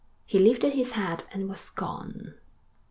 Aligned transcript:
He 0.25 0.39
lifted 0.39 0.73
his 0.73 0.93
hat 0.93 1.27
and 1.31 1.47
was 1.47 1.69
gone. 1.69 2.33